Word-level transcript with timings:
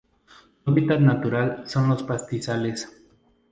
Su 0.65 0.71
hábitat 0.71 0.99
natural 0.99 1.61
son 1.67 1.87
los 1.89 2.01
pastizales. 2.01 2.91